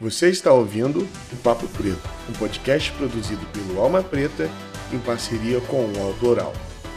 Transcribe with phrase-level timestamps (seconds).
[0.00, 4.48] Você está ouvindo o Papo Preto, um podcast produzido pelo Alma Preta
[4.90, 6.54] em parceria com o UOL Doral,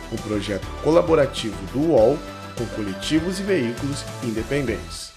[0.09, 2.17] um projeto colaborativo do UOL
[2.57, 5.11] com coletivos e veículos independentes.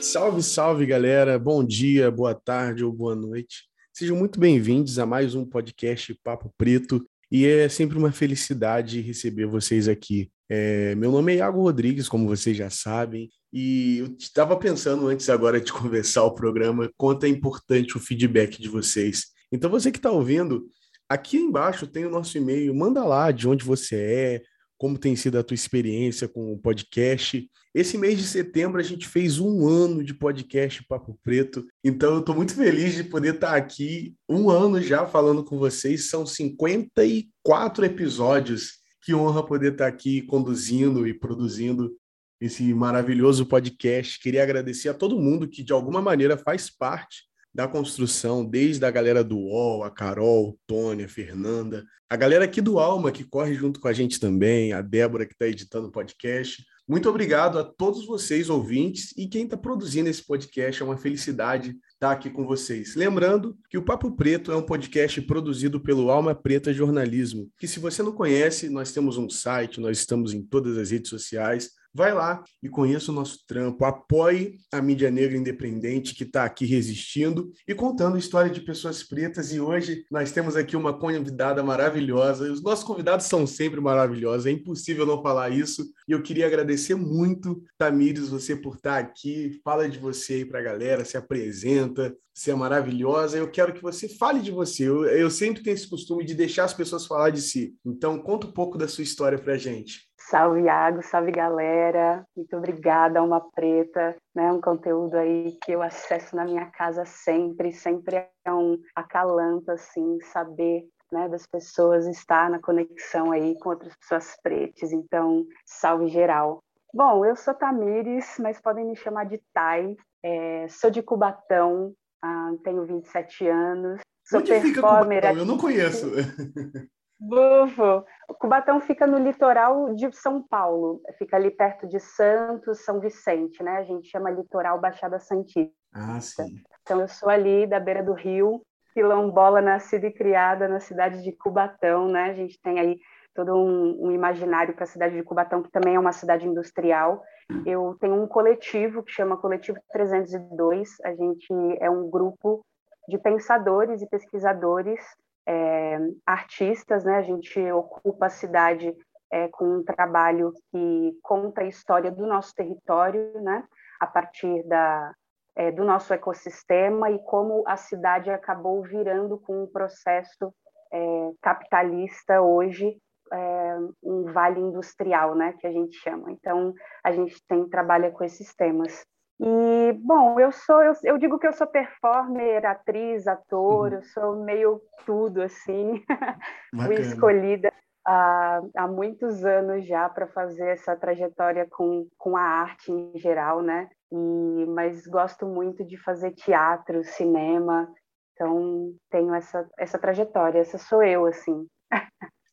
[0.00, 1.38] Salve, salve galera!
[1.38, 3.75] Bom dia, boa tarde ou boa noite.
[3.98, 9.46] Sejam muito bem-vindos a mais um podcast Papo Preto e é sempre uma felicidade receber
[9.46, 10.30] vocês aqui.
[10.50, 15.30] É, meu nome é Iago Rodrigues, como vocês já sabem, e eu estava pensando antes
[15.30, 19.28] agora de conversar o programa quanto é importante o feedback de vocês.
[19.50, 20.66] Então, você que está ouvindo,
[21.08, 24.42] aqui embaixo tem o nosso e-mail, manda lá de onde você é,
[24.76, 27.50] como tem sido a tua experiência com o podcast.
[27.76, 32.20] Esse mês de setembro a gente fez um ano de podcast Papo Preto, então eu
[32.20, 36.08] estou muito feliz de poder estar tá aqui um ano já falando com vocês.
[36.08, 38.78] São 54 episódios.
[39.02, 41.94] Que honra poder estar tá aqui conduzindo e produzindo
[42.40, 44.18] esse maravilhoso podcast.
[44.20, 47.24] Queria agradecer a todo mundo que de alguma maneira faz parte
[47.54, 52.78] da construção, desde a galera do UOL, a Carol, Tônia, Fernanda, a galera aqui do
[52.78, 56.64] Alma, que corre junto com a gente também, a Débora, que está editando o podcast.
[56.88, 60.80] Muito obrigado a todos vocês, ouvintes, e quem está produzindo esse podcast.
[60.80, 62.94] É uma felicidade estar aqui com vocês.
[62.94, 67.80] Lembrando que o Papo Preto é um podcast produzido pelo Alma Preta Jornalismo, que se
[67.80, 71.70] você não conhece, nós temos um site, nós estamos em todas as redes sociais.
[71.96, 76.66] Vai lá e conheça o nosso trampo, apoie a mídia negra independente que está aqui
[76.66, 79.50] resistindo e contando história de pessoas pretas.
[79.50, 82.52] E hoje nós temos aqui uma convidada maravilhosa.
[82.52, 85.90] Os nossos convidados são sempre maravilhosos, é impossível não falar isso.
[86.06, 89.58] E eu queria agradecer muito, Tamires, você por estar aqui.
[89.64, 93.38] Fala de você aí para a galera, se apresenta, você é maravilhosa.
[93.38, 94.86] Eu quero que você fale de você.
[94.86, 97.74] Eu, eu sempre tenho esse costume de deixar as pessoas falar de si.
[97.82, 100.06] Então, conta um pouco da sua história para gente.
[100.28, 102.26] Salve, Iago, salve, galera.
[102.36, 104.16] Muito obrigada, Alma Preta.
[104.34, 104.50] Né?
[104.52, 110.18] Um conteúdo aí que eu acesso na minha casa sempre, sempre é um acalanto, assim,
[110.32, 114.90] saber né, das pessoas estar na conexão aí com outras pessoas pretas.
[114.90, 116.58] Então, salve geral.
[116.92, 119.94] Bom, eu sou Tamires, mas podem me chamar de Tai.
[120.24, 124.00] É, sou de Cubatão, ah, tenho 27 anos.
[124.24, 125.36] Sou Onde fica Cubatão?
[125.36, 126.10] Eu não conheço.
[127.18, 128.04] Bufo.
[128.28, 133.62] O Cubatão fica no litoral de São Paulo, fica ali perto de Santos, São Vicente,
[133.62, 133.78] né?
[133.78, 135.72] A gente chama litoral Baixada Santista.
[135.92, 136.62] Ah, sim.
[136.82, 138.62] Então eu sou ali da beira do rio,
[138.92, 142.30] quilombola nascida e criada na cidade de Cubatão, né?
[142.30, 142.98] A gente tem aí
[143.34, 147.22] todo um, um imaginário para a cidade de Cubatão, que também é uma cidade industrial.
[147.64, 151.00] Eu tenho um coletivo que chama Coletivo 302.
[151.04, 152.64] A gente é um grupo
[153.08, 155.00] de pensadores e pesquisadores
[155.46, 157.16] é, artistas, né?
[157.18, 158.94] A gente ocupa a cidade
[159.30, 163.64] é, com um trabalho que conta a história do nosso território, né?
[164.00, 165.12] A partir da,
[165.54, 170.52] é, do nosso ecossistema e como a cidade acabou virando com um processo
[170.92, 172.96] é, capitalista hoje
[173.32, 176.30] é, um vale industrial, né, que a gente chama.
[176.30, 179.04] Então, a gente tem trabalha com esses temas.
[179.38, 183.98] E, bom, eu sou, eu, eu digo que eu sou performer, atriz, ator, uhum.
[183.98, 186.02] eu sou meio tudo, assim.
[186.86, 187.70] Fui escolhida
[188.06, 193.60] há, há muitos anos já para fazer essa trajetória com, com a arte em geral,
[193.60, 193.88] né?
[194.10, 197.92] E, mas gosto muito de fazer teatro, cinema,
[198.32, 201.66] então tenho essa, essa trajetória, essa sou eu, assim.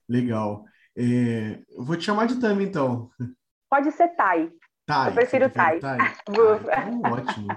[0.10, 0.64] Legal.
[0.98, 3.10] É, eu vou te chamar de Tami, então.
[3.70, 4.52] Pode ser Tai.
[4.86, 5.10] Tai.
[5.10, 5.80] Eu prefiro Tai.
[5.80, 5.98] Tai.
[6.28, 7.48] Ah, então, ótimo.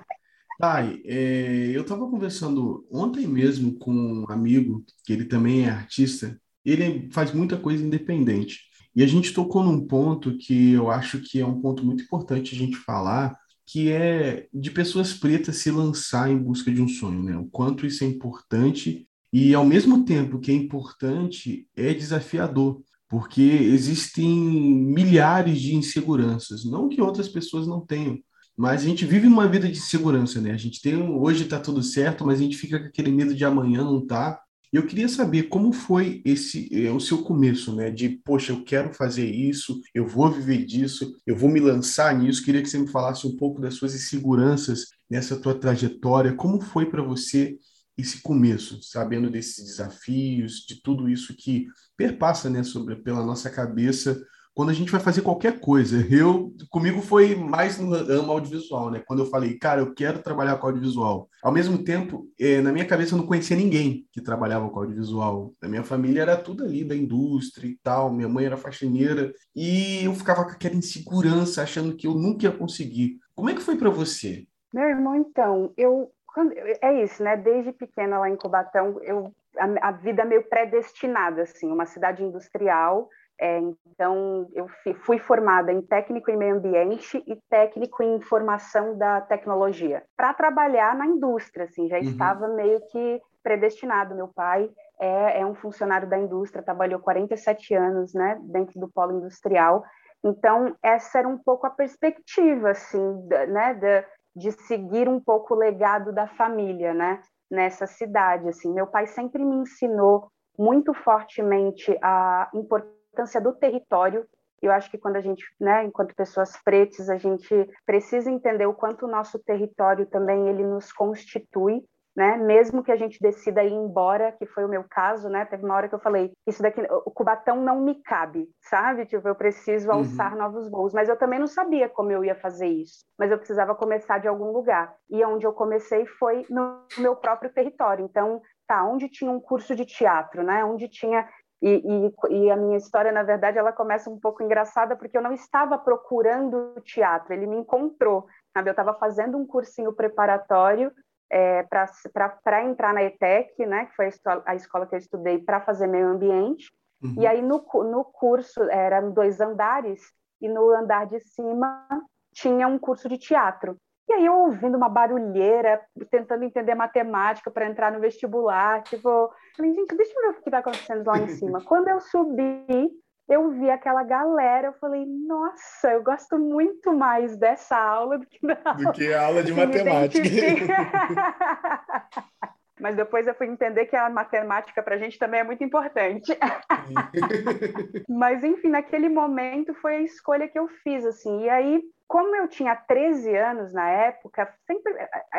[0.59, 6.41] Tai, é, eu estava conversando ontem mesmo com um amigo, que ele também é artista,
[6.65, 8.61] ele faz muita coisa independente.
[8.95, 12.55] E a gente tocou num ponto que eu acho que é um ponto muito importante
[12.55, 17.23] a gente falar, que é de pessoas pretas se lançar em busca de um sonho,
[17.23, 17.37] né?
[17.37, 23.43] O quanto isso é importante e ao mesmo tempo que é importante, é desafiador porque
[23.43, 28.19] existem milhares de inseguranças, não que outras pessoas não tenham,
[28.57, 30.53] mas a gente vive uma vida de segurança, né?
[30.53, 33.45] A gente tem hoje está tudo certo, mas a gente fica com aquele medo de
[33.45, 34.41] amanhã não tá.
[34.73, 37.91] Eu queria saber como foi esse é, o seu começo, né?
[37.91, 42.45] De poxa, eu quero fazer isso, eu vou viver disso, eu vou me lançar nisso.
[42.45, 46.35] Queria que você me falasse um pouco das suas inseguranças nessa tua trajetória.
[46.35, 47.57] Como foi para você
[47.97, 51.67] esse começo, sabendo desses desafios, de tudo isso que
[51.97, 54.21] perpassa né, sobre, pela nossa cabeça
[54.57, 56.07] quando a gente vai fazer qualquer coisa.
[56.11, 59.03] Eu, comigo foi mais no ramo audiovisual, né?
[59.07, 61.29] Quando eu falei, cara, eu quero trabalhar com audiovisual.
[61.43, 65.53] Ao mesmo tempo, eh, na minha cabeça eu não conhecia ninguém que trabalhava com audiovisual.
[65.61, 68.11] Na minha família era tudo ali da indústria e tal.
[68.11, 72.53] Minha mãe era faxineira e eu ficava com aquela insegurança, achando que eu nunca ia
[72.53, 73.19] conseguir.
[73.35, 74.47] Como é que foi para você?
[74.73, 77.37] Meu irmão, então, eu quando, é isso, né?
[77.37, 83.09] Desde pequena lá em Cubatão, eu a, a vida meio predestinada, assim, uma cidade industrial
[83.39, 84.67] é, então, eu
[85.05, 90.97] fui formada em técnico em meio ambiente e técnico em informação da tecnologia, para trabalhar
[90.97, 92.03] na indústria, assim, já uhum.
[92.03, 94.15] estava meio que predestinado.
[94.15, 99.19] Meu pai é, é, um funcionário da indústria, trabalhou 47 anos, né, dentro do polo
[99.19, 99.85] industrial.
[100.25, 104.05] Então, essa era um pouco a perspectiva, assim, né, de,
[104.37, 108.71] de seguir um pouco o legado da família, né, nessa cidade, assim.
[108.71, 110.29] Meu pai sempre me ensinou
[110.59, 114.27] muito fortemente a importância do território.
[114.61, 117.49] Eu acho que quando a gente, né, enquanto pessoas pretas, a gente
[117.87, 121.83] precisa entender o quanto o nosso território também ele nos constitui,
[122.17, 122.39] né?
[122.39, 125.45] Mesmo que a gente decida ir embora, que foi o meu caso, né?
[125.45, 129.05] Teve uma hora que eu falei, isso daqui, o Cubatão não me cabe, sabe?
[129.05, 129.99] Tipo, eu preciso uhum.
[129.99, 130.39] alçar uhum.
[130.39, 133.75] novos voos, mas eu também não sabia como eu ia fazer isso, mas eu precisava
[133.75, 134.95] começar de algum lugar.
[135.11, 138.07] E onde eu comecei foi no meu próprio território.
[138.07, 140.65] Então, tá, onde tinha um curso de teatro, né?
[140.65, 141.29] Onde tinha
[141.63, 141.83] e,
[142.31, 145.33] e, e, a minha história, na verdade, ela começa um pouco engraçada, porque eu não
[145.33, 148.27] estava procurando teatro, ele me encontrou.
[148.53, 148.69] Sabe?
[148.69, 150.93] Eu estava fazendo um cursinho preparatório
[151.31, 154.07] é, para entrar na ETEC, né, que foi
[154.45, 156.73] a escola, que eu estudei para fazer meio ambiente.
[157.03, 157.15] Uhum.
[157.19, 160.01] E aí, no, no curso, eram dois andares,
[160.41, 161.87] e no andar de cima
[162.33, 163.77] tinha um curso de teatro.
[164.09, 165.81] E aí eu ouvindo uma barulheira,
[166.11, 170.49] tentando entender matemática para entrar no vestibular, tipo, falei, gente, deixa eu ver o que
[170.49, 171.61] está acontecendo lá em cima.
[171.67, 172.89] Quando eu subi,
[173.29, 178.39] eu vi aquela galera, eu falei, nossa, eu gosto muito mais dessa aula do que
[178.47, 180.23] da aula, do que a aula de matemática.
[182.81, 186.37] Mas depois eu fui entender que a matemática para a gente também é muito importante.
[188.09, 191.45] Mas, enfim, naquele momento foi a escolha que eu fiz, assim.
[191.45, 194.93] E aí, como eu tinha 13 anos na época, sempre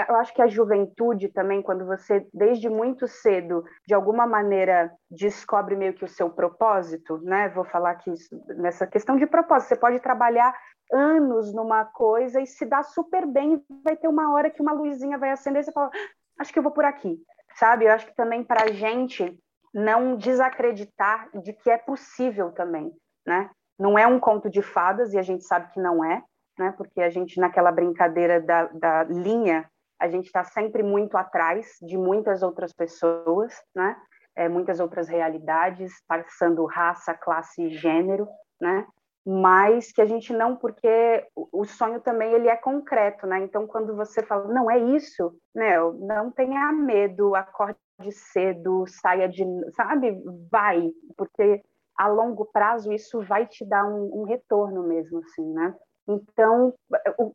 [0.10, 5.76] eu acho que a juventude também, quando você desde muito cedo, de alguma maneira descobre
[5.76, 7.50] meio que o seu propósito, né?
[7.50, 8.14] Vou falar aqui
[8.58, 9.70] nessa questão de propósito.
[9.70, 10.54] Você pode trabalhar
[10.92, 15.18] anos numa coisa e se dá super bem, vai ter uma hora que uma luzinha
[15.18, 15.92] vai acender e você fala,
[16.38, 17.20] acho que eu vou por aqui,
[17.56, 17.86] sabe?
[17.86, 19.38] Eu acho que também para a gente
[19.74, 22.92] não desacreditar de que é possível também,
[23.26, 23.50] né?
[23.78, 26.24] Não é um conto de fadas e a gente sabe que não é,
[26.58, 26.74] né?
[26.78, 29.70] Porque a gente naquela brincadeira da, da linha,
[30.00, 33.96] a gente está sempre muito atrás de muitas outras pessoas, né?
[34.36, 38.28] É, muitas outras realidades, passando raça, classe e gênero,
[38.62, 38.86] né?
[39.30, 43.40] Mas que a gente não, porque o sonho também ele é concreto, né?
[43.42, 45.78] Então quando você fala, não é isso, né?
[46.00, 47.78] Não tenha medo, acorde
[48.12, 49.44] cedo, saia de,
[49.76, 50.18] sabe?
[50.50, 51.62] Vai, porque
[51.98, 55.76] a longo prazo isso vai te dar um, um retorno mesmo, assim, né?
[56.08, 56.74] Então,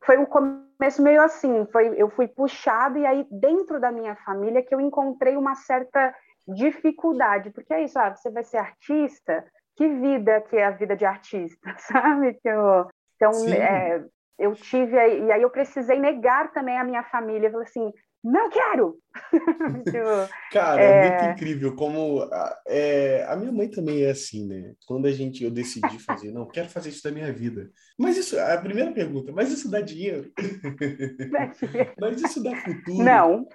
[0.02, 4.62] foi um começo meio assim, foi, eu fui puxada e aí dentro da minha família
[4.62, 6.14] que eu encontrei uma certa
[6.48, 9.44] dificuldade, porque é isso, ah, você vai ser artista,
[9.76, 12.34] que vida que é a vida de artista, sabe?
[12.34, 14.04] Que eu, então, é,
[14.38, 17.92] eu tive, e aí eu precisei negar também a minha família, eu falei assim,
[18.22, 18.98] não quero!
[19.84, 21.06] tipo, Cara, é...
[21.06, 21.10] é...
[21.10, 24.74] muito incrível como a, é, a minha mãe também é assim, né?
[24.86, 27.70] Quando a gente eu decidi fazer, não, quero fazer isso da minha vida.
[27.98, 30.31] Mas isso, a primeira pergunta, mas isso dá dinheiro?
[32.00, 33.02] mas isso dá futuro?
[33.02, 33.46] Não.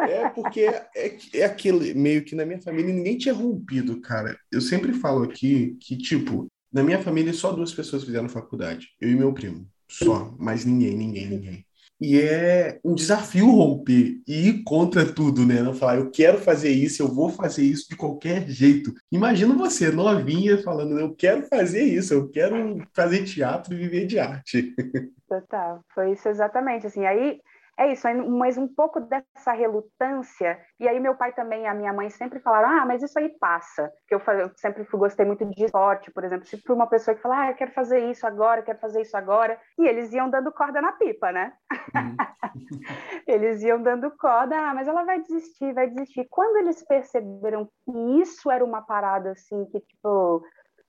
[0.00, 4.36] é porque é, é aquele meio que na minha família ninguém tinha rompido, cara.
[4.50, 9.10] Eu sempre falo aqui que, tipo, na minha família só duas pessoas fizeram faculdade, eu
[9.10, 9.66] e meu primo.
[9.88, 11.66] Só, mas ninguém, ninguém, ninguém.
[12.02, 15.62] E é um desafio romper e ir contra tudo, né?
[15.62, 18.92] Não falar, eu quero fazer isso, eu vou fazer isso de qualquer jeito.
[19.10, 24.18] Imagina você, novinha, falando, eu quero fazer isso, eu quero fazer teatro e viver de
[24.18, 24.74] arte.
[25.28, 26.88] Total, foi isso exatamente.
[26.88, 27.40] Assim, aí
[27.78, 30.60] é isso, mas um pouco dessa relutância.
[30.78, 33.30] E aí meu pai também e a minha mãe sempre falaram: ah, mas isso aí
[33.38, 33.90] passa.
[34.06, 36.44] Que eu, eu sempre fui, gostei muito de esporte, por exemplo.
[36.46, 39.58] Se uma pessoa que fala: ah, eu quero fazer isso agora, quero fazer isso agora.
[39.78, 41.54] E eles iam dando corda na pipa, né?
[41.94, 42.16] Uhum.
[43.26, 46.26] eles iam dando corda, ah, mas ela vai desistir, vai desistir.
[46.28, 50.44] Quando eles perceberam que isso era uma parada assim, que tipo.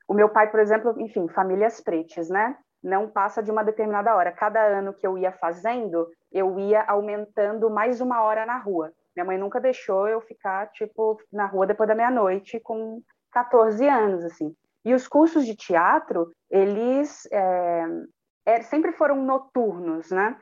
[0.05, 2.57] O meu pai, por exemplo, enfim, famílias pretas, né?
[2.83, 4.31] Não passa de uma determinada hora.
[4.31, 8.91] Cada ano que eu ia fazendo, eu ia aumentando mais uma hora na rua.
[9.15, 14.25] Minha mãe nunca deixou eu ficar, tipo, na rua depois da meia-noite com 14 anos,
[14.25, 14.53] assim.
[14.83, 17.85] E os cursos de teatro, eles é,
[18.45, 20.37] é, sempre foram noturnos, né?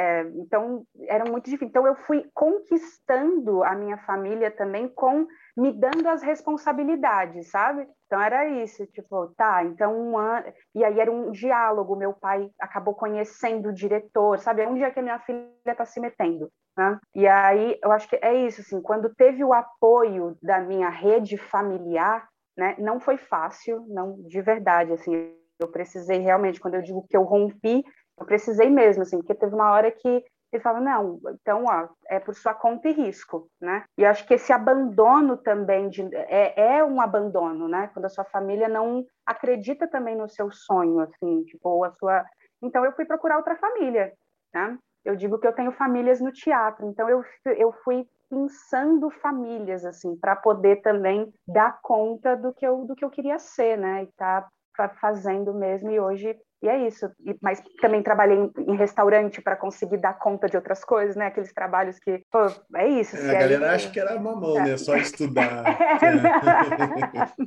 [0.00, 1.68] É, então, era muito difícil.
[1.68, 7.86] Então, eu fui conquistando a minha família também com me dando as responsabilidades, sabe?
[8.06, 10.50] Então, era isso, tipo, tá, então um ano.
[10.74, 11.94] E aí era um diálogo.
[11.96, 14.62] Meu pai acabou conhecendo o diretor, sabe?
[14.62, 16.50] É que a minha filha está se metendo?
[16.74, 16.98] Né?
[17.14, 21.36] E aí, eu acho que é isso, assim, quando teve o apoio da minha rede
[21.36, 22.26] familiar,
[22.56, 22.74] né?
[22.78, 25.34] Não foi fácil, não, de verdade, assim.
[25.58, 27.84] Eu precisei realmente, quando eu digo que eu rompi,
[28.20, 32.18] eu precisei mesmo, assim, porque teve uma hora que ele fala, não, então, ó, é
[32.18, 33.84] por sua conta e risco, né?
[33.96, 37.88] E acho que esse abandono também de, é, é um abandono, né?
[37.94, 42.24] Quando a sua família não acredita também no seu sonho, assim, tipo, ou a sua...
[42.60, 44.12] Então, eu fui procurar outra família,
[44.52, 44.76] né?
[45.04, 47.24] Eu digo que eu tenho famílias no teatro, então eu,
[47.56, 53.04] eu fui pensando famílias, assim, para poder também dar conta do que eu, do que
[53.04, 54.02] eu queria ser, né?
[54.02, 54.48] E tá
[55.00, 57.10] fazendo mesmo, e hoje e é isso.
[57.24, 61.26] E, mas também trabalhei em, em restaurante para conseguir dar conta de outras coisas, né?
[61.26, 63.16] Aqueles trabalhos que, pô, é isso.
[63.16, 64.70] É, a galera acha que era mamão, é.
[64.70, 64.76] né?
[64.76, 65.64] Só estudar.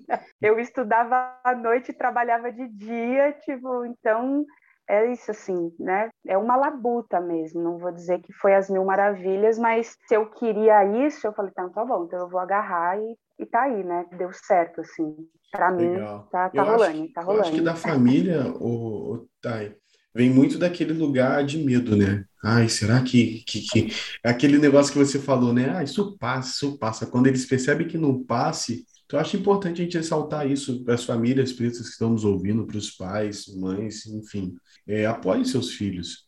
[0.10, 0.20] É.
[0.41, 4.46] Eu estudava à noite e trabalhava de dia, tipo, então
[4.93, 6.09] é isso assim, né?
[6.27, 7.62] É uma labuta mesmo.
[7.62, 11.51] Não vou dizer que foi as mil maravilhas, mas se eu queria isso, eu falei,
[11.51, 14.05] tá, tá bom, então eu vou agarrar e, e tá aí, né?
[14.17, 15.15] Deu certo, assim.
[15.51, 15.95] Para mim,
[16.31, 17.39] tá, tá rolando, acho, tá rolando.
[17.39, 19.75] Eu acho que da família, o, o Thay,
[20.13, 22.25] vem muito daquele lugar de medo, né?
[22.43, 23.88] Ai, será que, que, que...
[24.23, 25.71] Aquele negócio que você falou, né?
[25.75, 27.05] Ah, isso passa, isso passa.
[27.05, 30.95] Quando eles percebem que não passe, então, eu acho importante a gente ressaltar isso para
[30.95, 34.55] as famílias pretas que estão nos ouvindo, para os pais, mães, enfim.
[34.88, 36.27] É, apoie seus filhos.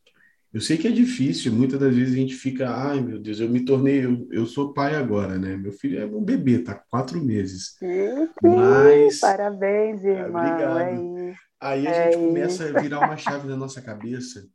[0.54, 3.50] Eu sei que é difícil, muitas das vezes a gente fica, ai meu Deus, eu
[3.50, 5.58] me tornei, eu, eu sou pai agora, né?
[5.58, 7.76] Meu filho é um bebê, tá quatro meses.
[7.78, 9.20] Sim, Mas.
[9.20, 10.42] Parabéns, é, irmão.
[10.42, 11.18] obrigado.
[11.18, 14.48] É Aí a é gente começa a virar uma chave na nossa cabeça.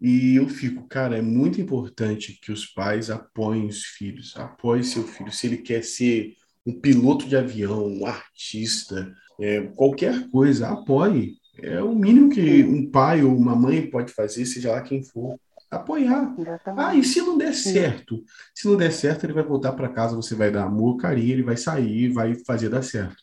[0.00, 5.02] E eu fico, cara, é muito importante que os pais apoiem os filhos, apoiem seu
[5.04, 5.32] filho.
[5.32, 6.36] Se ele quer ser
[6.66, 11.38] um piloto de avião, um artista, é, qualquer coisa, apoie.
[11.62, 15.38] É o mínimo que um pai ou uma mãe pode fazer, seja lá quem for.
[15.70, 16.34] Apoiar.
[16.76, 18.24] Ah, e se não der certo?
[18.52, 21.42] Se não der certo, ele vai voltar para casa, você vai dar amor, carinho, ele
[21.44, 23.22] vai sair, vai fazer dar certo.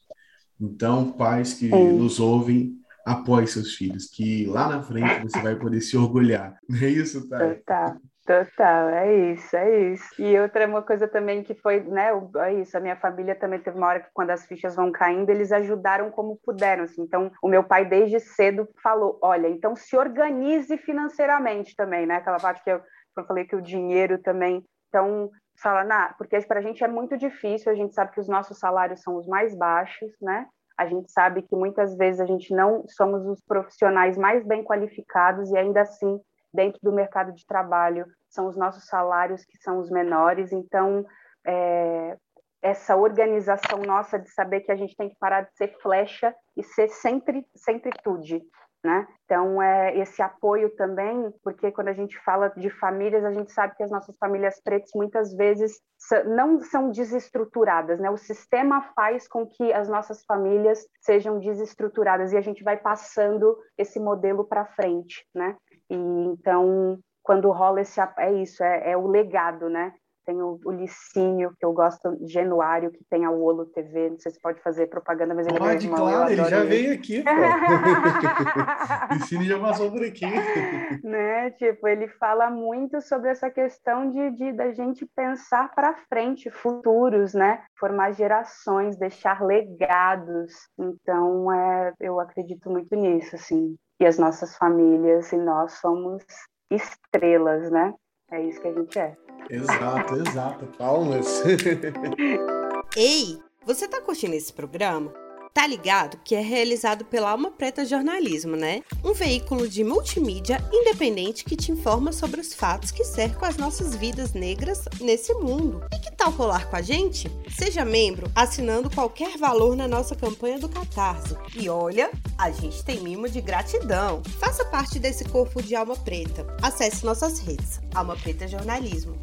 [0.59, 1.97] Então, pais que Sim.
[1.97, 6.57] nos ouvem, apoie seus filhos, que lá na frente você vai poder se orgulhar.
[6.69, 7.55] Não é isso, Thay?
[7.65, 7.97] Tá.
[8.27, 10.21] Total, é isso, é isso.
[10.21, 13.77] E outra uma coisa também que foi, né, é isso, a minha família também teve
[13.77, 17.03] uma hora que quando as fichas vão caindo, eles ajudaram como puderam, assim.
[17.03, 22.15] Então, o meu pai desde cedo falou, olha, então se organize financeiramente também, né?
[22.15, 22.81] Aquela parte que eu,
[23.17, 27.17] eu falei que o dinheiro também, então, fala, nah, porque para a gente é muito
[27.17, 30.47] difícil, a gente sabe que os nossos salários são os mais baixos, né?
[30.77, 35.49] A gente sabe que muitas vezes a gente não somos os profissionais mais bem qualificados
[35.49, 36.19] e ainda assim
[36.57, 40.51] dentro do mercado de trabalho são os nossos salários que são os menores.
[40.51, 41.05] Então,
[41.45, 42.17] é,
[42.63, 46.63] essa organização nossa de saber que a gente tem que parar de ser flecha e
[46.63, 48.41] ser sempre centritude,
[48.83, 49.07] né?
[49.25, 53.75] Então, é esse apoio também, porque quando a gente fala de famílias, a gente sabe
[53.75, 55.79] que as nossas famílias pretas muitas vezes
[56.25, 58.09] não são desestruturadas, né?
[58.09, 63.55] O sistema faz com que as nossas famílias sejam desestruturadas e a gente vai passando
[63.77, 65.55] esse modelo para frente, né?
[65.89, 69.93] E então, quando rola esse é isso, é, é o legado, né?
[70.27, 74.33] Tem o, o, Licínio, que eu gosto, Genuário, que tem a Olo TV, não sei
[74.33, 76.67] se pode fazer propaganda, mas ele pode, é meu irmão, claro, ele já ele.
[76.67, 77.23] veio aqui,
[79.09, 79.13] pô.
[79.15, 80.25] Licínio já passou por aqui.
[81.01, 81.51] né?
[81.51, 87.33] Tipo, ele fala muito sobre essa questão de, de da gente pensar para frente, futuros,
[87.33, 87.63] né?
[87.79, 90.53] Formar gerações, deixar legados.
[90.77, 96.23] Então, é, eu acredito muito nisso, assim e as nossas famílias e nós somos
[96.69, 97.93] estrelas, né?
[98.31, 99.17] É isso que a gente é.
[99.49, 100.65] Exato, exato.
[100.77, 101.43] Palmas.
[102.95, 105.13] Ei, você tá curtindo esse programa?
[105.53, 108.83] Tá ligado que é realizado pela Alma Preta Jornalismo, né?
[109.03, 113.95] Um veículo de multimídia independente que te informa sobre os fatos que cercam as nossas
[113.95, 115.85] vidas negras nesse mundo.
[115.93, 117.29] E que tal colar com a gente?
[117.49, 121.35] Seja membro assinando qualquer valor na nossa campanha do Catarse.
[121.55, 124.21] E olha, a gente tem mimo de gratidão.
[124.39, 126.45] Faça parte desse corpo de Alma Preta.
[126.61, 127.79] Acesse nossas redes.
[127.93, 129.17] Alma Preta Jornalismo.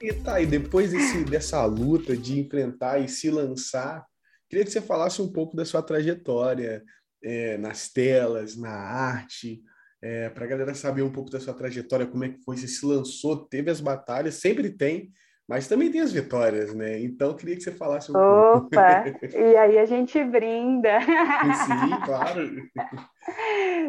[0.00, 4.04] E tá, e depois desse, dessa luta de enfrentar e se lançar
[4.52, 6.84] Queria que você falasse um pouco da sua trajetória
[7.24, 9.62] é, nas telas, na arte,
[10.02, 12.68] é, para a galera saber um pouco da sua trajetória, como é que foi, você
[12.68, 15.10] se lançou, teve as batalhas, sempre tem,
[15.48, 17.00] mas também tem as vitórias, né?
[17.00, 19.04] Então, eu queria que você falasse um Opa!
[19.22, 21.00] e aí a gente brinda.
[21.00, 22.50] Sim, claro.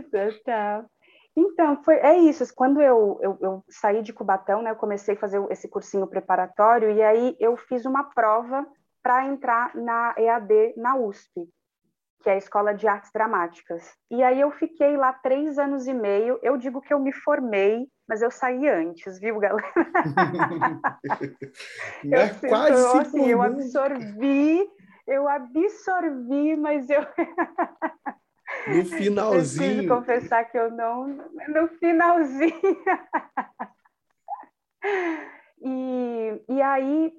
[0.09, 0.85] Total.
[1.35, 2.45] Então, foi, é isso.
[2.55, 6.89] Quando eu, eu, eu, saí de Cubatão, né, eu comecei a fazer esse cursinho preparatório,
[6.89, 8.65] e aí eu fiz uma prova
[9.03, 11.47] para entrar na EAD na USP,
[12.21, 13.93] que é a Escola de Artes Dramáticas.
[14.09, 16.39] E aí eu fiquei lá três anos e meio.
[16.41, 19.67] Eu digo que eu me formei, mas eu saí antes, viu, galera?
[22.05, 24.65] eu, é quase então, assim, eu absorvi,
[25.05, 27.01] eu absorvi, mas eu
[28.67, 29.75] no finalzinho.
[29.75, 31.07] Preciso confessar que eu não.
[31.49, 32.53] No finalzinho.
[35.65, 37.13] E, e aí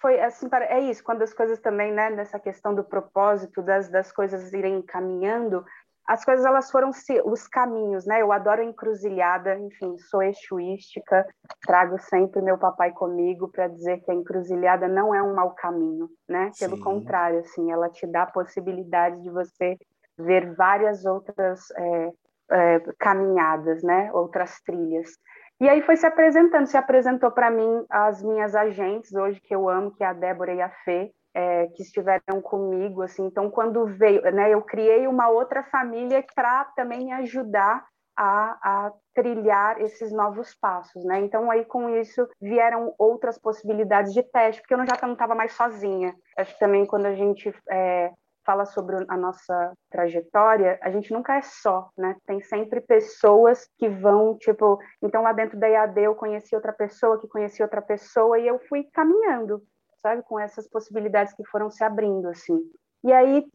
[0.00, 4.10] foi assim, é isso, quando as coisas também, né, nessa questão do propósito, das, das
[4.10, 5.62] coisas irem caminhando,
[6.10, 6.90] as coisas elas foram
[7.24, 8.20] os caminhos, né?
[8.20, 11.24] Eu adoro encruzilhada, enfim, sou exuística,
[11.64, 16.08] trago sempre meu papai comigo para dizer que a encruzilhada não é um mau caminho,
[16.28, 16.50] né?
[16.58, 16.82] Pelo Sim.
[16.82, 19.78] contrário, assim, ela te dá a possibilidade de você
[20.18, 22.12] ver várias outras é,
[22.50, 24.10] é, caminhadas, né?
[24.12, 25.10] Outras trilhas.
[25.60, 29.68] E aí foi se apresentando, se apresentou para mim as minhas agentes hoje que eu
[29.68, 33.26] amo, que é a Débora e a Fê, é, que estiveram comigo, assim.
[33.26, 37.84] Então, quando veio, né, eu criei uma outra família para também me ajudar
[38.16, 41.20] a, a, trilhar esses novos passos, né?
[41.20, 45.52] Então, aí com isso vieram outras possibilidades de teste, porque eu já não estava mais
[45.52, 46.14] sozinha.
[46.38, 48.10] Acho que também quando a gente é,
[48.44, 52.16] fala sobre a nossa trajetória, a gente nunca é só, né?
[52.26, 57.20] Tem sempre pessoas que vão, tipo, então lá dentro da IAD eu conheci outra pessoa
[57.20, 59.62] que conheci outra pessoa e eu fui caminhando,
[60.02, 62.58] sabe, com essas possibilidades que foram se abrindo assim.
[63.02, 63.46] E aí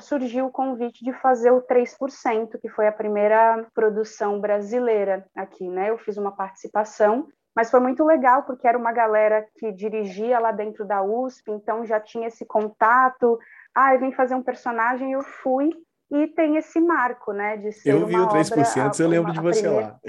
[0.00, 5.90] surgiu o convite de fazer o 3%, que foi a primeira produção brasileira aqui, né?
[5.90, 10.50] Eu fiz uma participação mas foi muito legal porque era uma galera que dirigia lá
[10.50, 13.38] dentro da USP, então já tinha esse contato,
[13.74, 15.70] ah, eu vim fazer um personagem, eu fui,
[16.10, 19.40] e tem esse marco, né, de ser Eu vi o 3%, obra, eu lembro de
[19.40, 19.86] você primeira...
[19.88, 20.00] lá.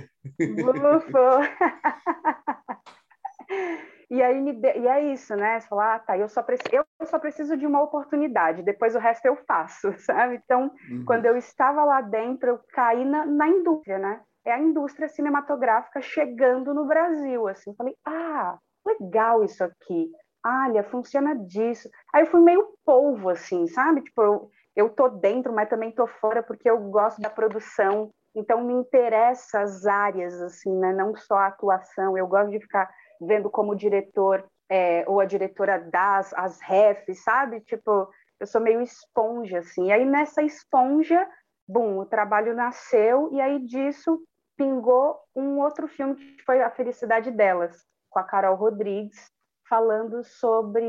[4.10, 4.78] e aí me de...
[4.78, 5.60] e é isso, né?
[5.60, 9.00] Você fala, ah, tá, eu só, preciso, eu só preciso de uma oportunidade, depois o
[9.00, 10.42] resto eu faço, sabe?
[10.44, 11.06] Então, uhum.
[11.06, 14.22] quando eu estava lá dentro, eu caí na, na indústria, né?
[14.46, 17.74] É a indústria cinematográfica chegando no Brasil, assim.
[17.74, 20.12] Falei, ah, legal isso aqui
[20.46, 21.90] olha, funciona disso.
[22.14, 24.02] Aí eu fui meio polvo, assim, sabe?
[24.02, 28.12] Tipo, eu, eu tô dentro, mas também tô fora porque eu gosto da produção.
[28.36, 30.94] Então me interessa as áreas, assim, né?
[30.94, 32.18] Não só a atuação.
[32.18, 37.24] Eu gosto de ficar vendo como o diretor é, ou a diretora das as refs,
[37.24, 37.62] sabe?
[37.62, 38.08] Tipo,
[38.40, 39.88] eu sou meio esponja, assim.
[39.88, 41.28] E aí nessa esponja,
[41.68, 44.22] bum, o trabalho nasceu e aí disso
[44.58, 47.76] pingou um outro filme que foi A Felicidade Delas,
[48.10, 49.30] com a Carol Rodrigues,
[49.70, 50.86] falando sobre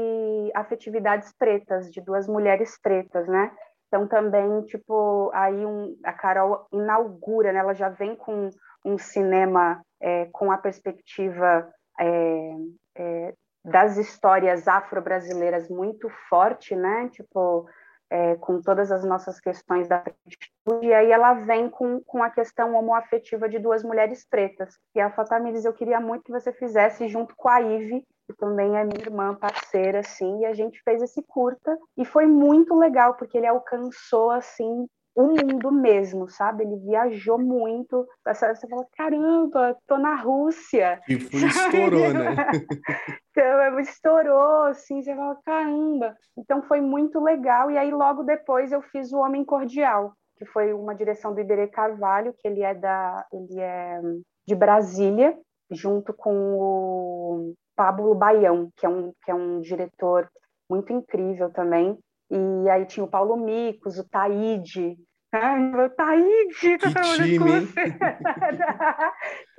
[0.54, 3.50] afetividades pretas, de duas mulheres pretas, né?
[3.88, 7.60] Então também, tipo, aí um, a Carol inaugura, né?
[7.60, 8.50] Ela já vem com
[8.84, 12.50] um cinema é, com a perspectiva é,
[12.96, 13.34] é,
[13.64, 17.08] das histórias afro-brasileiras muito forte, né?
[17.10, 17.66] Tipo,
[18.10, 22.30] é, com todas as nossas questões da atitude, e aí ela vem com, com a
[22.30, 24.74] questão homoafetiva de duas mulheres pretas.
[24.94, 28.76] E a Fatamilis, eu queria muito que você fizesse junto com a Ive, que também
[28.76, 33.14] é minha irmã parceira, assim, e a gente fez esse curta, e foi muito legal,
[33.14, 36.62] porque ele alcançou, assim, o mundo mesmo, sabe?
[36.62, 38.06] Ele viajou muito.
[38.24, 41.00] Você fala, caramba, tô na Rússia.
[41.08, 42.36] E foi, estourou, né?
[43.36, 46.16] então, estourou, assim, você fala, caramba.
[46.38, 47.70] Então foi muito legal.
[47.70, 51.66] E aí, logo depois, eu fiz O Homem Cordial, que foi uma direção do Iberê
[51.68, 53.26] Carvalho, que ele é da.
[53.32, 54.00] ele é
[54.46, 55.36] de Brasília,
[55.70, 60.30] junto com o Pablo Baião, que é um, que é um diretor
[60.70, 61.98] muito incrível também.
[62.30, 64.96] E aí tinha o Paulo Micos, o Taíde.
[65.32, 67.68] Ai, o Taíde, que time,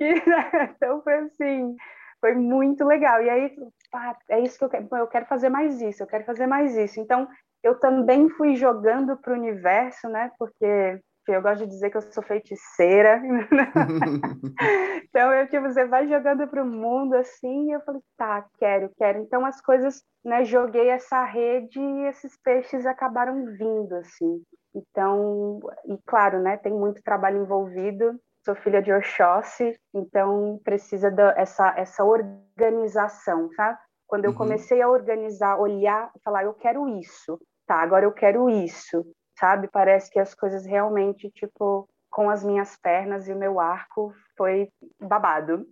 [0.00, 1.76] então foi assim,
[2.20, 3.22] foi muito legal.
[3.22, 3.56] E aí,
[3.94, 6.76] ah, é isso que eu quero, eu quero fazer mais isso, eu quero fazer mais
[6.76, 7.00] isso.
[7.00, 7.28] Então,
[7.62, 10.30] eu também fui jogando para o universo, né?
[10.38, 13.20] Porque eu gosto de dizer que eu sou feiticeira.
[15.08, 18.90] então, eu, tipo, você vai jogando para o mundo assim, e eu falei, tá, quero,
[18.96, 19.20] quero.
[19.20, 24.42] Então, as coisas, né, joguei essa rede e esses peixes acabaram vindo, assim.
[24.74, 28.18] Então, e claro, né, tem muito trabalho envolvido.
[28.48, 33.78] Sou filha de Oxóssi, então precisa dessa essa organização, tá?
[34.06, 34.38] Quando eu uhum.
[34.38, 37.76] comecei a organizar, olhar, falar, eu quero isso, tá?
[37.82, 39.04] Agora eu quero isso
[39.38, 39.68] sabe?
[39.68, 44.68] Parece que as coisas realmente, tipo, com as minhas pernas e o meu arco foi
[45.00, 45.66] babado.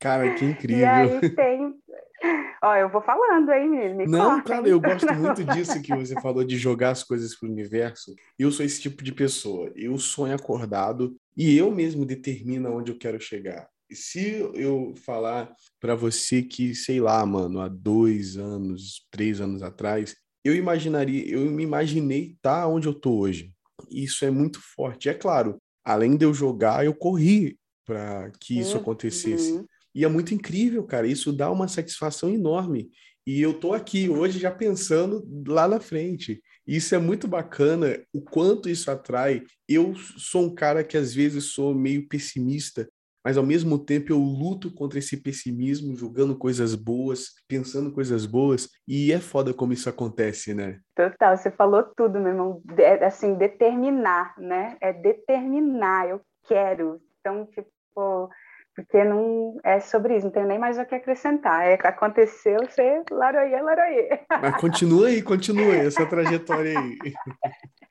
[0.00, 0.78] Cara, que incrível.
[0.78, 1.74] E aí tem,
[2.62, 6.14] Ó, eu vou falando, hein, me Não, corta, cara, eu gosto muito disso que você
[6.20, 8.14] falou de jogar as coisas pro universo.
[8.38, 9.72] Eu sou esse tipo de pessoa.
[9.74, 13.68] Eu sonho acordado e eu mesmo determino onde eu quero chegar.
[13.92, 20.14] Se eu falar para você que, sei lá, mano, há dois anos, três anos atrás,
[20.44, 23.52] eu imaginaria, eu me imaginei estar tá onde eu tô hoje.
[23.90, 25.08] Isso é muito forte.
[25.08, 28.82] É claro, além de eu jogar, eu corri para que isso uhum.
[28.82, 29.64] acontecesse.
[29.94, 31.06] E é muito incrível, cara.
[31.06, 32.90] Isso dá uma satisfação enorme.
[33.26, 36.42] E eu tô aqui hoje já pensando lá na frente.
[36.66, 39.42] Isso é muito bacana, o quanto isso atrai.
[39.68, 42.88] Eu sou um cara que às vezes sou meio pessimista,
[43.24, 48.68] mas ao mesmo tempo eu luto contra esse pessimismo, julgando coisas boas, pensando coisas boas,
[48.88, 50.80] e é foda como isso acontece, né?
[50.94, 52.62] Total, você falou tudo, meu irmão.
[52.78, 54.76] É, assim, determinar, né?
[54.80, 57.00] É determinar, eu quero.
[57.20, 58.30] Então, tipo,
[58.74, 61.66] porque não é sobre isso, não tenho nem mais o que acrescentar.
[61.66, 64.08] É, aconteceu ser laroie, laroie.
[64.40, 66.98] Mas continua aí, continua aí, essa trajetória aí.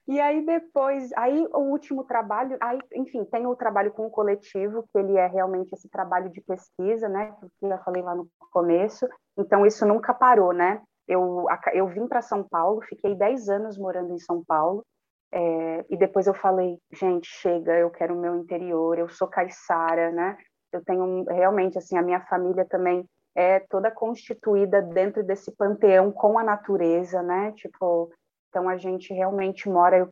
[0.07, 4.83] E aí depois, aí o último trabalho, aí, enfim, tem o trabalho com o coletivo,
[4.91, 8.27] que ele é realmente esse trabalho de pesquisa, né, que eu já falei lá no
[8.51, 9.07] começo.
[9.37, 10.81] Então isso nunca parou, né?
[11.07, 14.83] Eu, eu vim para São Paulo, fiquei 10 anos morando em São Paulo,
[15.31, 20.11] é, e depois eu falei, gente, chega, eu quero o meu interior, eu sou caiçara,
[20.11, 20.37] né?
[20.71, 23.05] Eu tenho realmente assim a minha família também
[23.36, 27.51] é toda constituída dentro desse panteão com a natureza, né?
[27.53, 28.12] Tipo,
[28.49, 30.10] então a gente realmente mora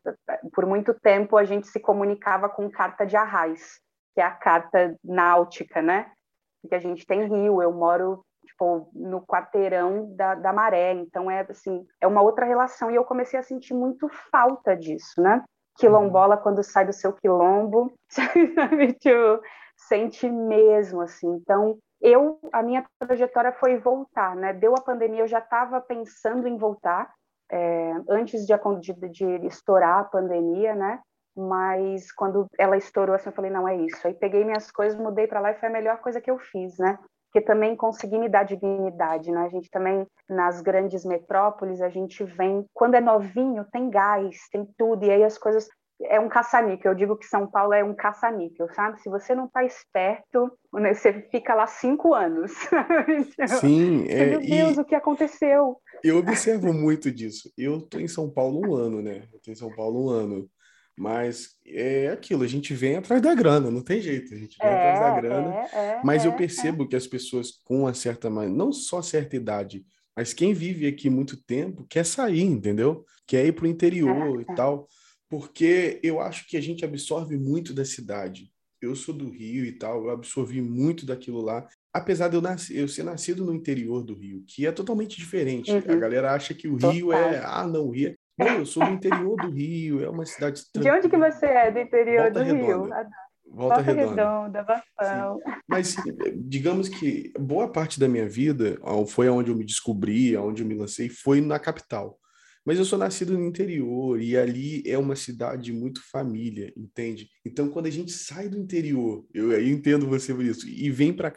[0.52, 3.80] por muito tempo a gente se comunicava com carta de arraiz,
[4.14, 6.10] que é a carta náutica, né?
[6.68, 11.44] Que a gente tem rio, eu moro tipo no quarteirão da, da maré, então é
[11.48, 15.44] assim é uma outra relação e eu comecei a sentir muito falta disso, né?
[15.76, 18.94] Quilombola quando sai do seu quilombo, sabe?
[18.94, 19.42] Tipo,
[19.78, 21.28] sente mesmo, assim.
[21.34, 24.52] Então, eu, a minha trajetória foi voltar, né?
[24.52, 27.12] Deu a pandemia, eu já estava pensando em voltar,
[27.50, 31.00] é, antes de, de, de, estourar a pandemia, né?
[31.36, 34.06] Mas quando ela estourou, assim, eu falei, não, é isso.
[34.06, 36.76] Aí peguei minhas coisas, mudei para lá e foi a melhor coisa que eu fiz,
[36.78, 36.98] né?
[37.30, 39.44] Porque também consegui me dar dignidade, né?
[39.44, 42.64] A gente também, nas grandes metrópoles, a gente vem...
[42.72, 45.68] Quando é novinho, tem gás, tem tudo, e aí as coisas
[46.02, 46.92] é um caça-níquel.
[46.92, 49.00] Eu digo que São Paulo é um caça-níquel, sabe?
[49.00, 52.52] Se você não está esperto, né, você fica lá cinco anos.
[53.60, 54.80] Sim, é, Meu Deus, e...
[54.80, 55.76] o que aconteceu?
[56.02, 57.52] Eu observo muito disso.
[57.56, 59.24] Eu estou em São Paulo um ano, né?
[59.32, 60.48] Eu estou em São Paulo um ano.
[60.96, 64.68] Mas é aquilo, a gente vem atrás da grana, não tem jeito, a gente vem
[64.68, 65.54] é, atrás da grana.
[65.54, 66.86] É, é, mas eu é, percebo é.
[66.88, 69.84] que as pessoas com uma certa, não só certa idade,
[70.16, 73.04] mas quem vive aqui muito tempo quer sair, entendeu?
[73.28, 74.88] Quer ir para o interior e tal
[75.28, 78.50] porque eu acho que a gente absorve muito da cidade.
[78.80, 82.76] Eu sou do Rio e tal, eu absorvi muito daquilo lá, apesar de eu, nascer,
[82.76, 85.70] eu ser nascido no interior do Rio, que é totalmente diferente.
[85.70, 85.82] Uhum.
[85.88, 88.14] A galera acha que o Rio é, ah, não, o Rio é...
[88.38, 90.62] Não, eu sou do interior do Rio, é uma cidade...
[90.72, 92.64] De onde que você é do interior Volta do Redonda.
[92.64, 92.78] Rio?
[92.78, 93.10] Volta,
[93.50, 95.40] Volta Redonda, Redonda Bafão.
[95.66, 95.96] Mas
[96.36, 100.76] digamos que boa parte da minha vida, foi onde eu me descobri, onde eu me
[100.76, 102.16] lancei, foi na capital.
[102.68, 107.26] Mas eu sou nascido no interior e ali é uma cidade muito família, entende?
[107.42, 111.10] Então, quando a gente sai do interior, eu, eu entendo você por isso, e vem
[111.10, 111.32] para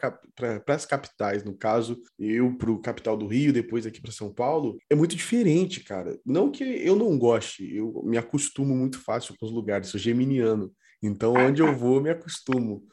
[0.66, 4.76] as capitais, no caso, eu para o capital do Rio, depois aqui para São Paulo,
[4.90, 6.20] é muito diferente, cara.
[6.22, 10.70] Não que eu não goste, eu me acostumo muito fácil com os lugares, sou geminiano.
[11.02, 12.84] Então, onde eu vou, me acostumo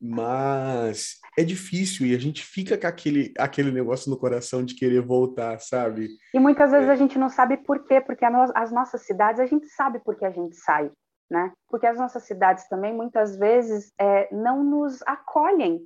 [0.00, 5.00] mas é difícil e a gente fica com aquele, aquele negócio no coração de querer
[5.00, 6.08] voltar, sabe?
[6.32, 6.92] E muitas vezes é.
[6.92, 10.24] a gente não sabe por quê, porque as nossas cidades a gente sabe por que
[10.24, 10.90] a gente sai,
[11.30, 11.52] né?
[11.68, 15.84] Porque as nossas cidades também muitas vezes é, não nos acolhem,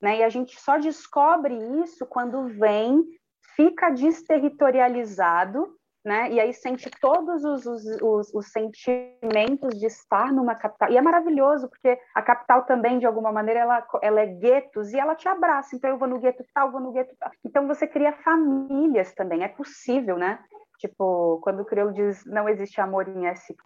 [0.00, 0.18] né?
[0.18, 3.02] E a gente só descobre isso quando vem,
[3.56, 5.74] fica desterritorializado
[6.04, 6.30] né?
[6.30, 10.90] E aí sente todos os, os, os, os, sentimentos de estar numa capital.
[10.90, 14.98] E é maravilhoso, porque a capital também, de alguma maneira, ela, ela é guetos e
[14.98, 15.74] ela te abraça.
[15.74, 17.30] Então, eu vou no gueto tal, vou no gueto tal.
[17.44, 20.38] Então, você cria famílias também, é possível, né?
[20.78, 23.64] Tipo, quando o Crioulo diz não existe amor em SP,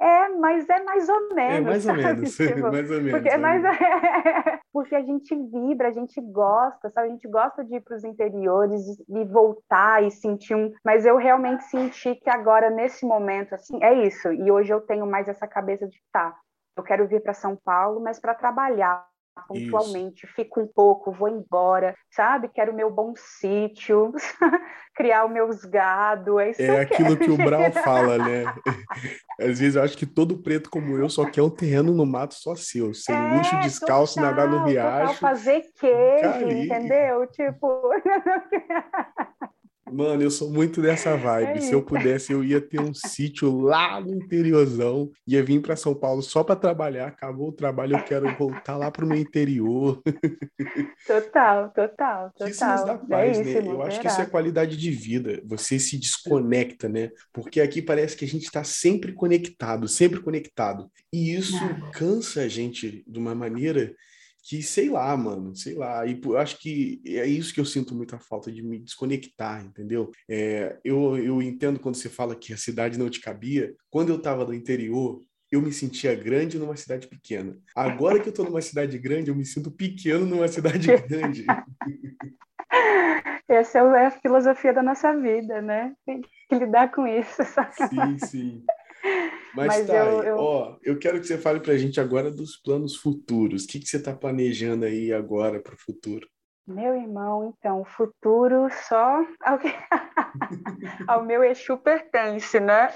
[0.00, 1.54] é, mas é mais ou menos.
[1.56, 2.04] É mais ou sabe?
[2.04, 3.10] menos, tipo, mais ou menos.
[3.12, 3.62] Porque, é mais...
[4.72, 7.08] porque a gente vibra, a gente gosta, sabe?
[7.08, 10.72] A gente gosta de ir para os interiores e voltar e sentir um.
[10.84, 14.32] Mas eu realmente senti que agora, nesse momento, assim, é isso.
[14.32, 16.36] E hoje eu tenho mais essa cabeça de tá.
[16.76, 19.04] Eu quero vir para São Paulo, mas para trabalhar
[19.38, 20.34] pontualmente, Isso.
[20.34, 22.48] fico um pouco, vou embora, sabe?
[22.48, 24.12] Quero o meu bom sítio,
[24.94, 26.40] criar os meus gado.
[26.40, 28.44] É, isso é aquilo que o Brown fala, né?
[29.40, 32.34] Às vezes eu acho que todo preto como eu só quer um terreno no mato
[32.34, 35.14] só seu, sem é, luxo, descalço, total, nadar no riacho.
[35.14, 37.26] Total, fazer queijo, entendeu?
[37.28, 37.90] Tipo.
[39.92, 41.58] Mano, eu sou muito dessa vibe.
[41.58, 45.76] É Se eu pudesse, eu ia ter um sítio lá no interiorzão, ia vir para
[45.76, 47.08] São Paulo só para trabalhar.
[47.08, 50.02] Acabou o trabalho, eu quero voltar lá para o meu interior.
[51.06, 52.48] Total, total, total.
[52.48, 53.66] Isso nos dá paz, é né?
[53.66, 55.40] Eu acho que isso é qualidade de vida.
[55.46, 57.10] Você se desconecta, né?
[57.32, 60.90] Porque aqui parece que a gente está sempre conectado, sempre conectado.
[61.12, 61.58] E isso
[61.92, 63.94] cansa a gente de uma maneira
[64.48, 66.06] que sei lá, mano, sei lá.
[66.06, 70.10] E eu acho que é isso que eu sinto muita falta de me desconectar, entendeu?
[70.26, 73.74] É, eu, eu entendo quando você fala que a cidade não te cabia.
[73.90, 75.20] Quando eu tava no interior,
[75.52, 77.58] eu me sentia grande numa cidade pequena.
[77.76, 81.44] Agora que eu tô numa cidade grande, eu me sinto pequeno numa cidade grande.
[83.46, 85.92] Essa é a filosofia da nossa vida, né?
[86.06, 87.42] Tem que lidar com isso.
[87.90, 88.64] Sim, sim.
[89.54, 90.36] Mas, Mas tá, eu, eu...
[90.36, 93.64] ó, eu quero que você fale para a gente agora dos planos futuros.
[93.64, 96.28] O que, que você está planejando aí agora para o futuro?
[96.66, 99.68] Meu irmão, então, o futuro só ao, que...
[101.08, 102.88] ao meu Exu pertence, né?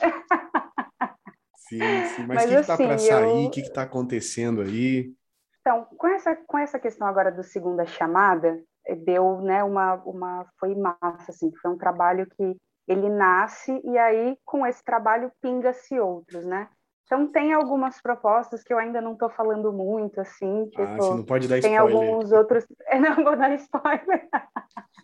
[1.57, 1.81] sim,
[2.15, 2.27] sim.
[2.27, 3.47] Mas o que, está para sair?
[3.47, 5.15] O que está acontecendo aí?
[5.61, 8.63] Então, com essa, com essa questão agora do segunda chamada,
[9.05, 12.57] deu, né, uma, uma, foi massa, assim, foi um trabalho que
[12.93, 16.69] ele nasce e aí com esse trabalho pinga-se outros, né?
[17.05, 21.11] Então tem algumas propostas que eu ainda não estou falando muito, assim, tipo, ah, você
[21.11, 21.97] não pode dar tem spoiler.
[21.97, 24.29] alguns outros, eu não vou dar spoiler.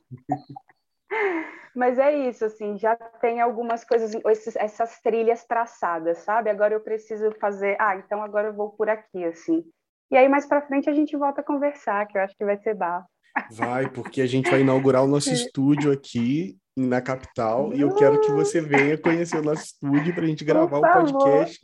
[1.77, 6.51] Mas é isso, assim, já tem algumas coisas, esses, essas trilhas traçadas, sabe?
[6.51, 9.65] Agora eu preciso fazer, ah, então agora eu vou por aqui, assim.
[10.11, 12.57] E aí mais para frente a gente volta a conversar, que eu acho que vai
[12.57, 13.07] ser bafo.
[13.53, 18.21] Vai, porque a gente vai inaugurar o nosso estúdio aqui na capital e eu quero
[18.21, 21.61] que você venha conhecer o nosso estúdio para a gente gravar um podcast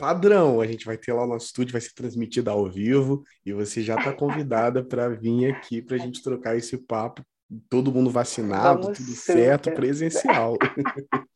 [0.00, 0.60] padrão.
[0.60, 3.82] A gente vai ter lá o nosso estúdio, vai ser transmitido ao vivo e você
[3.82, 7.22] já está convidada para vir aqui para a gente trocar esse papo.
[7.68, 9.32] Todo mundo vacinado, Vamos tudo super.
[9.34, 10.56] certo, presencial.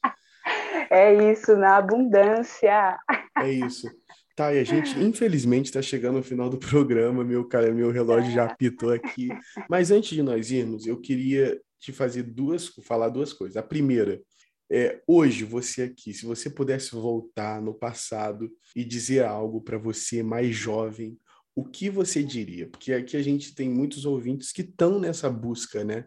[0.90, 2.96] É isso, na abundância.
[3.38, 3.90] É isso.
[4.37, 8.31] Tá, e a gente, infelizmente, está chegando ao final do programa, meu cara, meu relógio
[8.31, 9.29] já apitou aqui.
[9.68, 13.57] Mas antes de nós irmos, eu queria te fazer duas, falar duas coisas.
[13.57, 14.23] A primeira
[14.70, 20.23] é hoje você aqui, se você pudesse voltar no passado e dizer algo para você
[20.23, 21.18] mais jovem,
[21.55, 22.68] o que você diria?
[22.68, 26.07] Porque aqui a gente tem muitos ouvintes que estão nessa busca, né?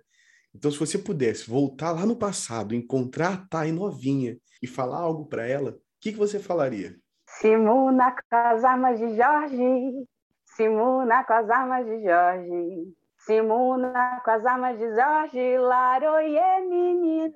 [0.54, 5.28] Então, se você pudesse voltar lá no passado, encontrar a Thay novinha e falar algo
[5.28, 6.98] para ela, o que, que você falaria?
[7.40, 10.08] Simuna com as armas de Jorge,
[10.46, 12.94] Simuna com as armas de Jorge,
[13.28, 17.34] Simuna com as armas de Jorge, Laroie, menino,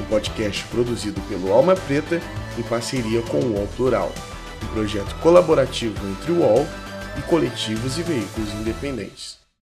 [0.00, 2.20] um podcast produzido pelo Alma Preta
[2.58, 4.12] em parceria com o UOL Plural.
[4.62, 6.66] um projeto colaborativo entre o UOL
[7.18, 9.39] e coletivos e veículos independentes.